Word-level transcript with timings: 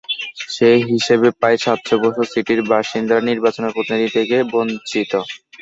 সেই 0.49 0.79
হিসাবে 0.89 1.27
প্রায় 1.39 1.57
সাত 1.63 1.79
বছর 2.03 2.25
সিটির 2.31 2.61
বাসিন্দারা 2.69 3.27
নির্বাচিত 3.29 3.65
প্রতিনিধি 3.75 4.09
থেকে 4.17 4.35
বঞ্চিত। 4.51 5.11